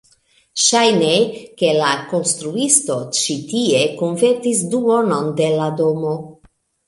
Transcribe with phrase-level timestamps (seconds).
[0.67, 1.09] Ŝajne,
[1.59, 6.17] ke la konstruisto ĉi tie konvertis duonon de la domo